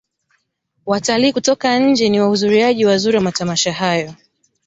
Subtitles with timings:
[0.85, 4.13] watalii kutoka nje ni wahuzuriaji wazuri wa matamasha hayo